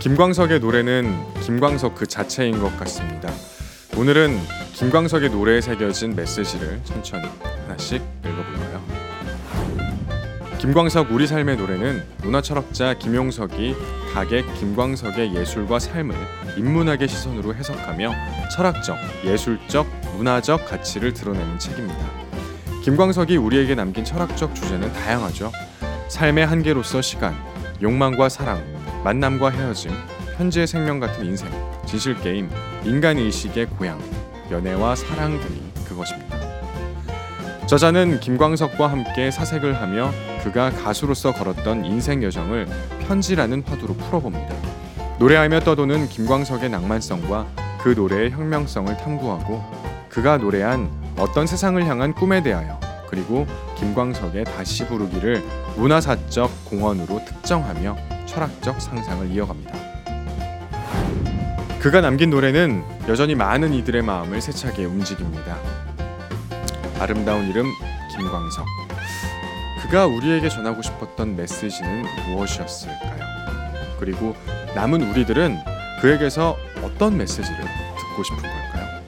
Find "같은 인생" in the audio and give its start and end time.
31.00-31.48